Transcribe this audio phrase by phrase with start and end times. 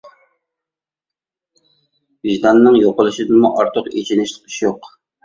[2.27, 4.91] ۋىجداننىڭ يوقىلىشىدىنمۇ ئارتۇق ئېچىنىشلىق ئىش يوق.